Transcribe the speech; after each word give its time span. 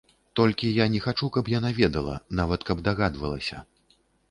Толькі 0.37 0.69
я 0.83 0.87
не 0.93 1.01
хачу, 1.03 1.29
каб 1.35 1.51
яна 1.53 1.71
ведала, 1.81 2.15
нават 2.41 2.67
каб 2.73 2.77
дагадвалася. 2.91 3.57